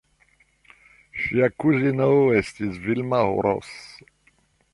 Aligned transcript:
Ŝia 1.23 1.49
kuzino 1.63 2.09
estis 2.41 2.81
Vilma 2.87 3.21
Orosz. 3.39 3.71